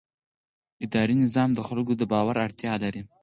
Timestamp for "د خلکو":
1.55-1.93